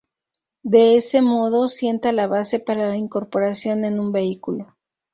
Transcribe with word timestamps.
De 0.63 0.95
ese 0.95 1.21
modo 1.21 1.67
sienta 1.67 2.11
la 2.11 2.25
base 2.25 2.57
para 2.59 2.89
la 2.89 2.97
incorporación 2.97 3.85
en 3.85 3.99
un 3.99 4.11
vehículo. 4.11 4.75